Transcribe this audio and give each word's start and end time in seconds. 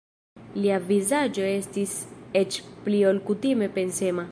Lia 0.61 0.79
vizaĝo 0.91 1.45
estis 1.51 1.93
eĉ 2.43 2.59
pli 2.87 3.05
ol 3.13 3.23
kutime 3.31 3.71
pensema. 3.79 4.19